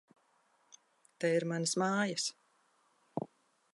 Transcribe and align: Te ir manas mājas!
Te 1.23 1.31
ir 1.39 1.45
manas 1.51 1.75
mājas! 1.85 2.25